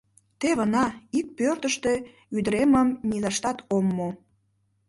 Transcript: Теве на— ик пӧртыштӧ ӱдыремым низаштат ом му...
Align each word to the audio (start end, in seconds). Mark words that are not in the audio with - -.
Теве 0.39 0.65
на— 0.73 0.85
ик 1.19 1.27
пӧртыштӧ 1.37 1.93
ӱдыремым 2.37 2.87
низаштат 3.09 3.57
ом 3.75 3.85
му... 3.95 4.09